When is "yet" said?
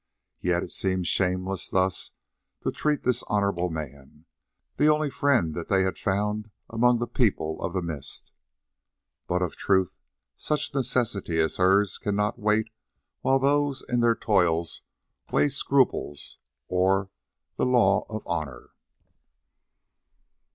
0.39-0.63